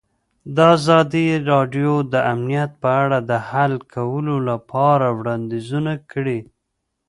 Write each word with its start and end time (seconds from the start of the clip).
ازادي 0.75 1.27
راډیو 1.51 1.93
د 2.13 2.15
امنیت 2.33 2.71
په 2.81 2.89
اړه 3.03 3.17
د 3.29 3.31
حل 3.49 3.73
کولو 3.93 4.35
لپاره 4.49 5.05
وړاندیزونه 5.19 5.93
کړي. 6.11 6.39